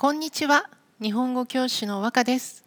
[0.00, 0.70] こんにちは。
[1.02, 2.64] 日本語教師の和歌です。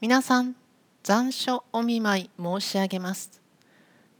[0.00, 0.54] 皆さん
[1.02, 3.42] 残暑お見舞い申し上げます。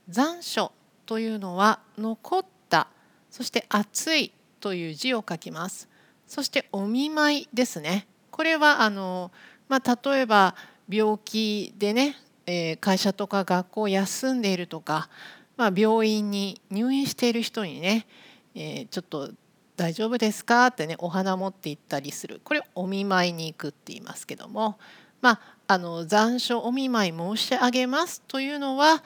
[0.08, 0.72] 残暑
[1.06, 2.88] というのは残った
[3.30, 5.88] そして暑いという字を書きます。
[6.26, 8.08] そしてお見舞いですね。
[8.32, 9.30] これはあの
[9.68, 10.56] まあ、例えば
[10.88, 15.08] 病気でね、えー、会社とか学校休んでいるとか、
[15.56, 18.08] まあ、病院に入院している人にね、
[18.56, 19.30] えー、ちょっと
[19.76, 20.68] 大丈夫ですか？
[20.68, 22.40] ってねお花持って行ったりする。
[22.42, 24.78] これお見舞いに行くって言いますけども。
[25.22, 29.02] まああの残暑お見舞い申し上げますというのは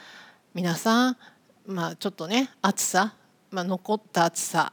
[0.55, 1.17] 皆さん
[1.67, 3.15] まあちょっとね暑さ、
[3.51, 4.73] まあ、残った暑さ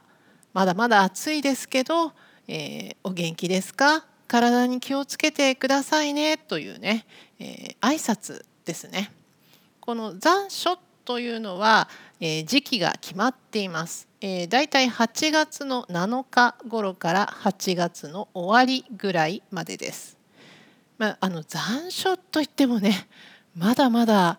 [0.52, 2.12] まだまだ暑いですけど、
[2.48, 4.04] えー、お元気ですか？
[4.26, 7.06] 体に気をつけてくださいねというね、
[7.38, 9.10] えー、挨拶ですね。
[9.80, 11.88] この残暑というのは、
[12.20, 14.06] えー、時期が決まっています。
[14.20, 20.18] えー、だいたい8月の7日頃から8月の終わりぐらいまでです。
[20.98, 23.08] まあ、あの残暑といってもね
[23.56, 24.38] まだまだ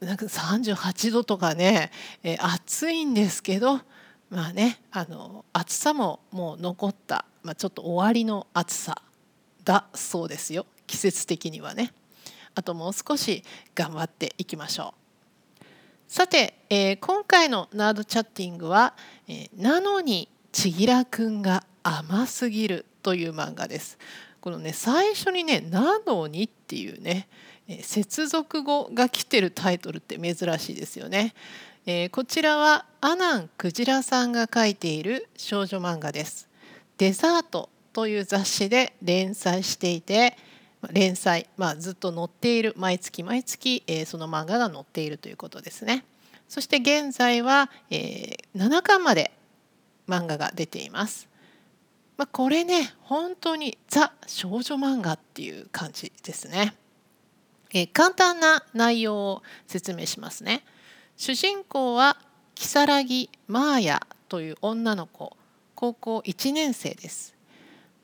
[0.00, 1.90] なんか38度とかね、
[2.22, 3.82] えー、暑いんですけど
[4.30, 9.02] まあねあの暑さももう残った、まあ、ちょっと終わりの暑さ
[9.64, 11.92] だそうですよ季節的にはね。
[12.54, 13.44] あともう少し
[13.74, 14.99] 頑張っていきましょう。
[16.10, 18.94] さて、えー、今回のナードチャッティングは
[19.28, 23.96] 「えー、なのにちぎらくんが甘すぎる」という漫画です。
[24.40, 27.28] このね最初にね「なのに」っていうね、
[27.68, 31.32] えー、接続語が来てるタイトルって珍しいですよね。
[31.86, 36.48] えー、こちらはアナン・クジラさんが書いている少女漫画です。
[36.98, 40.36] デザートという雑誌で連載していて
[40.92, 46.04] 連載、まあ、ずっと載っている毎月毎月、えー、その漫画が載っているということですね。
[46.48, 49.30] そして現在は、えー、7巻まで
[50.08, 51.28] 漫画が出ています。
[52.16, 56.74] まあ、これね本当にザ少女漫画っていう感じですね。
[57.72, 60.64] えー、簡単な内容を説明しますね。
[61.16, 62.16] 主人公は
[62.56, 65.36] 如月マーヤという女の子
[65.74, 67.34] 高校1年生です。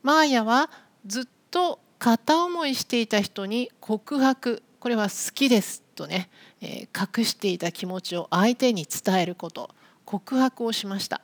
[0.03, 0.69] マーヤは
[1.05, 4.63] ずっと片思いしていた人に告白。
[4.79, 6.29] これは好きですとね、
[6.61, 9.69] えー、隠していた気持ちを相手に伝えること。
[10.07, 11.21] 告白をしました。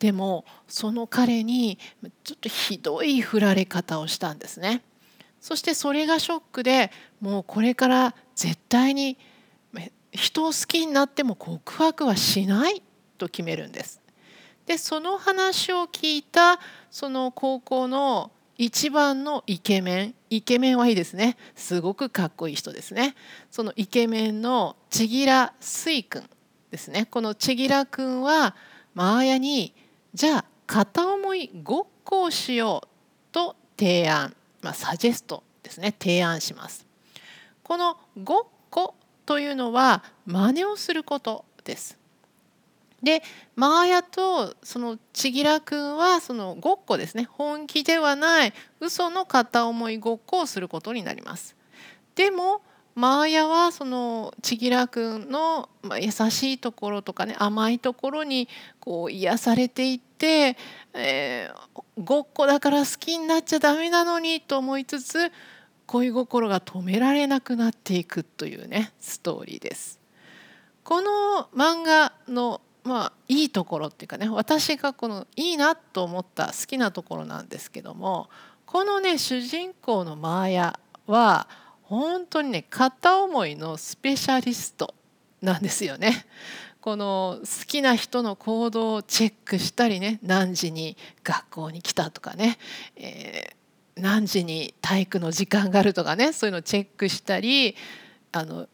[0.00, 1.78] でもその彼に
[2.24, 4.82] ちょっとひどい振られ方をしたんですね。
[5.40, 6.90] そしてそれがショックで
[7.20, 9.16] もうこれから絶対に
[10.10, 12.82] 人を好きになっても告白はしない
[13.16, 14.02] と決めるんです。
[14.66, 16.58] でその話を聞いた
[16.90, 20.14] その高校の一番のイケメン。
[20.30, 21.36] イケメンはいいですね。
[21.54, 23.14] すごくかっこいい人ですね。
[23.50, 26.28] そのイケメンの千木良水君
[26.70, 27.06] ですね。
[27.06, 28.56] この千木良君は
[28.94, 29.74] マーヤに
[30.14, 32.88] じゃあ片思いごっこをしよう
[33.32, 35.94] と提案、まあ、サジェストですね。
[35.98, 36.86] 提案します。
[37.62, 38.94] このごっこ
[39.26, 41.98] というのは真似をすることです。
[43.02, 43.22] で
[43.54, 51.56] マーヤとその千吉君はそのごっこですね本気ではない嘘の片思いごっこをすることになります。
[52.14, 52.62] でも
[52.94, 55.68] マーヤはその千吉君の
[56.00, 58.48] 優しいところとかね甘いところに
[58.80, 60.56] こう癒されていって、
[60.94, 65.30] えー、ごっこだから好きになっちゃダメなのにと思いつつ
[65.84, 70.00] 恋心が止められなくなっていくというねストーリーです。
[70.82, 78.30] この漫画のまあいいところっていうかね私がこのいいなと思った好きなところなんですけども
[78.64, 81.48] このね主人公のマーヤは
[81.82, 84.94] 本当にね片思いのスペシャリスト
[85.42, 86.26] なんですよね。
[86.80, 92.58] この好きな人の行動をチェックしたりね何時に学校に来たとかね、
[92.94, 97.74] えー、何時に体育の時間があるとかねそういうのをチェックしたり
[98.30, 98.68] あの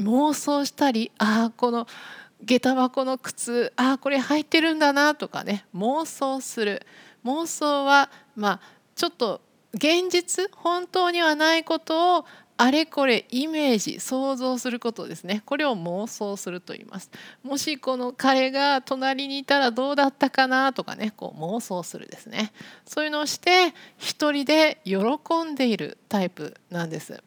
[0.00, 1.86] 妄想したりああこの
[2.44, 6.86] 下駄箱の靴ああこれ履いてるんだなとかね妄想する。
[7.24, 8.60] 妄想はまあ
[8.94, 9.40] ちょっと
[9.72, 12.24] 現実本当にはないことを
[12.56, 15.42] あれこれイメージ想像することですね。
[15.44, 17.10] これを妄想すると言います。
[17.42, 22.52] もしこの彼が隣にいたらどうだったかなとかねこう妄想するですね。
[22.86, 25.00] そういうのをして一人で喜
[25.44, 27.22] んでいるタイプなんです。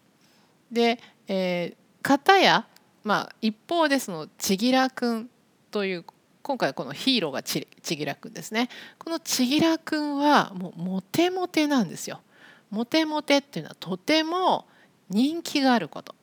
[0.72, 2.66] で、えー、片や
[3.07, 5.30] まあ、一方でその千吉君
[5.71, 6.06] という
[6.42, 8.69] 今回このヒーローが千吉君ですね
[9.00, 12.21] この千吉君はもうモテモテなんですよ。
[12.69, 14.68] モテモテっていうのはとても
[15.09, 16.15] 人気があること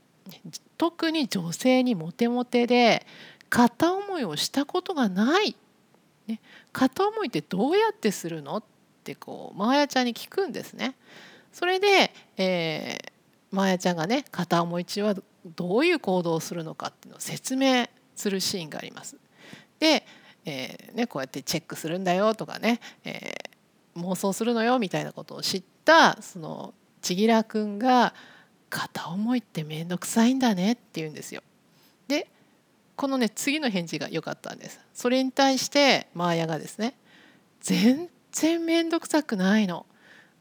[0.76, 3.06] 特に女性にモテモテで
[3.48, 5.56] 片思いをしたことがない、
[6.26, 6.40] ね、
[6.72, 8.64] 片思いってどうやってするのっ
[9.04, 10.96] ってこうマーヤちゃんに聞くんですね。
[11.52, 15.14] それで、えー、マーヤちゃんがね片思い中は
[15.44, 19.16] どういう行動をするのかっていうのを説明するシーンがあります。
[19.78, 20.06] で、
[20.44, 28.14] えーね、こうやってチェックするんだよとかね、えー、妄想するのよみたいなことを知ったその千吉くんが
[28.70, 31.42] 「片思いって面倒くさいんだね」って言うんですよ。
[32.08, 32.28] で
[32.96, 34.80] このね次の返事が良かったんです。
[34.94, 36.94] それに対してマーヤがですね
[37.60, 39.86] 「全然面倒くさくないの。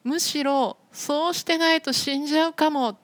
[0.04, 2.98] むしろそうしてないと死んじゃうかも」っ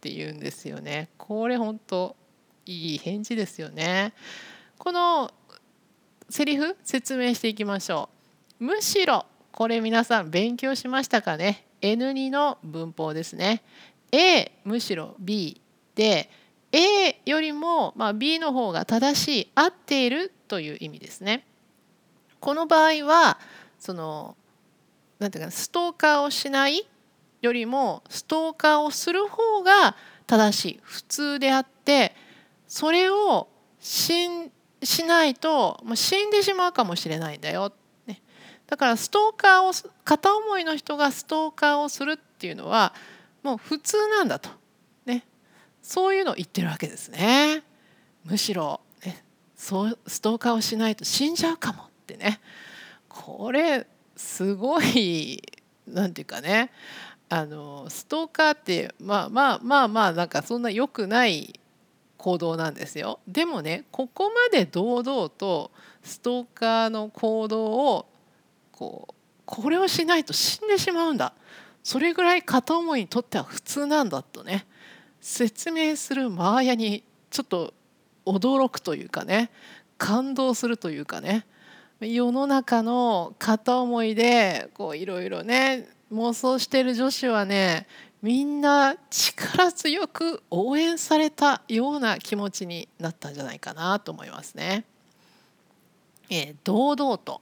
[0.00, 1.10] って言うんですよね。
[1.18, 2.16] これ本当
[2.64, 4.14] いい返事ですよね。
[4.78, 5.30] この
[6.30, 8.08] セリフ説明していきましょ
[8.58, 8.64] う。
[8.64, 13.62] むしろこれ皆さん勉強しましたかね N2 の文法ですね。
[14.10, 15.60] A むしろ B
[15.94, 16.30] で
[16.72, 21.44] A よりも、まあ、B の方が正しい合っているという意味ですね。
[22.40, 23.38] この場合は
[23.78, 24.34] その
[25.18, 26.88] なんていうかストーカーをしない
[27.40, 29.96] よりもストーカーをする方が
[30.26, 30.80] 正しい。
[30.82, 32.14] 普通であって
[32.66, 33.48] それを
[33.80, 34.52] しん
[34.82, 37.72] しないともう死んでしまうかもしれないんだよ、
[38.06, 38.22] ね、
[38.66, 42.94] だからストーカーを片思いの人がストーカーをするっていうのは
[43.42, 44.50] もう普通なんだと、
[45.06, 45.26] ね、
[45.82, 47.62] そういうのを言ってるわけですね。
[48.24, 49.24] むしろ、ね、
[49.56, 52.40] そうストーカーをしないと死んじゃうかもってね。
[53.08, 55.42] これすごい
[55.92, 56.70] なんていうかね。
[57.32, 61.60] あのストーカーってまあまあまあまあなんかそんな良くない
[62.16, 63.20] 行動なんですよ。
[63.28, 65.70] でもねここまで堂々と
[66.02, 68.06] ストーカーの行動を
[68.72, 69.14] こう
[69.46, 71.32] これをしないと死んでしまうんだ。
[71.82, 74.66] それぐらい片思いにとっては普通なんだとね。
[75.20, 77.74] 説明するマーヤにちょっと
[78.26, 79.50] 驚くというかね。
[79.98, 81.46] 感動するというかね。
[82.00, 87.86] 世の中の片思いでこういろいろね妄想してる女子はね
[88.22, 94.84] みんな力強く応援されたような気持ちになったんじゃないかなと思いますね。
[96.28, 97.40] えー、堂々と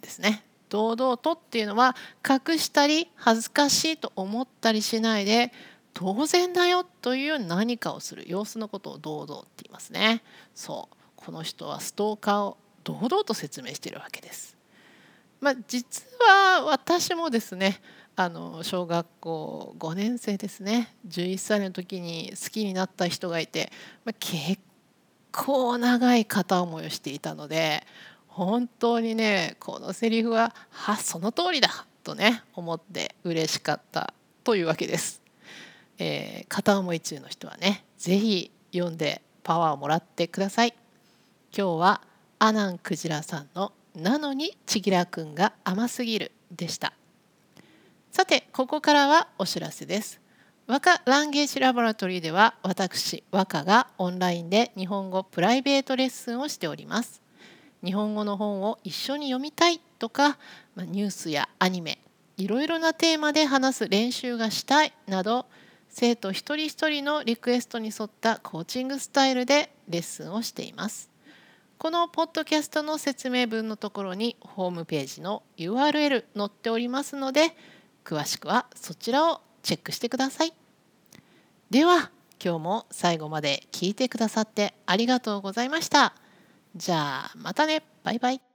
[0.00, 1.96] ですね堂々とっていうのは
[2.28, 5.52] 隠したり恥ずかしいと思ったりしないで
[5.92, 10.22] 当然だよという何かをする様子のことを堂々って言いますね。
[10.54, 12.56] そうこの人はストーカーを
[12.88, 14.56] 堂々と説明しているわけです。
[15.40, 17.80] まあ、実は私もですね
[18.16, 23.70] あの小学校5年生ですね11歳の時に好きになった人がいて、
[24.04, 24.58] まあ、結
[25.30, 27.86] 構長い片思いをしていたので
[28.26, 35.20] 本当にねこのセリフは「はその通りだ!」とね思って嬉しかったというわけです。
[35.98, 40.74] えー、片思い中の人はね是非読んでパワーをもらってください。
[41.56, 42.07] 今日は
[42.38, 46.92] アナンクジラさんの「なのにちぎらくんが甘すぎる」でした。
[48.10, 50.20] さてここからはお知らせです。
[50.66, 57.22] 和歌ランゲージラボラトリーでは私和歌がオンラインで日本語プライベートレッスンをしております。
[57.84, 60.38] 日本語の本を一緒に読みたいとか
[60.76, 61.98] ニュースやアニメ
[62.36, 65.46] いろいろなテーマで話す練習がしたいなど
[65.88, 71.08] 生徒一人一人のリクエストに沿ったコーチングスタイルでレッスンをしています。
[71.78, 77.54] このポッドキャストの説明文のところにホームページの URL 載っておりますので
[78.04, 80.52] 詳しくはそちらをチェックしてください。
[81.70, 82.10] では
[82.42, 86.14] 今日も最後まで聞いてくださってありがとうございました。
[86.74, 88.47] じゃあまたねバイバイ。